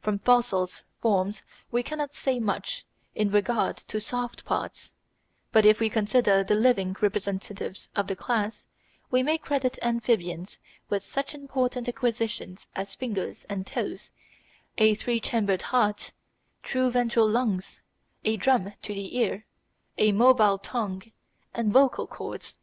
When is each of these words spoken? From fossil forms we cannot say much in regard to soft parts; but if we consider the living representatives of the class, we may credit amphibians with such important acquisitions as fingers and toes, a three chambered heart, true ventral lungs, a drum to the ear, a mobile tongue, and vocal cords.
From 0.00 0.18
fossil 0.18 0.66
forms 1.00 1.44
we 1.70 1.84
cannot 1.84 2.12
say 2.12 2.40
much 2.40 2.84
in 3.14 3.30
regard 3.30 3.76
to 3.76 4.00
soft 4.00 4.44
parts; 4.44 4.92
but 5.52 5.64
if 5.64 5.78
we 5.78 5.88
consider 5.88 6.42
the 6.42 6.56
living 6.56 6.96
representatives 7.00 7.88
of 7.94 8.08
the 8.08 8.16
class, 8.16 8.66
we 9.08 9.22
may 9.22 9.38
credit 9.38 9.78
amphibians 9.80 10.58
with 10.88 11.04
such 11.04 11.32
important 11.32 11.86
acquisitions 11.88 12.66
as 12.74 12.96
fingers 12.96 13.44
and 13.48 13.68
toes, 13.68 14.10
a 14.78 14.96
three 14.96 15.20
chambered 15.20 15.62
heart, 15.62 16.10
true 16.64 16.90
ventral 16.90 17.28
lungs, 17.30 17.80
a 18.24 18.36
drum 18.36 18.72
to 18.82 18.92
the 18.92 19.16
ear, 19.16 19.46
a 19.96 20.10
mobile 20.10 20.58
tongue, 20.58 21.04
and 21.54 21.72
vocal 21.72 22.08
cords. 22.08 22.58